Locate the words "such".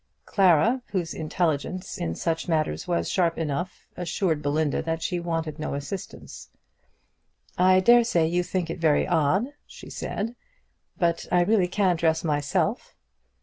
2.15-2.47